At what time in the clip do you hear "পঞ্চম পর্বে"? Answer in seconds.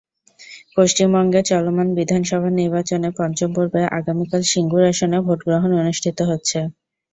3.17-3.81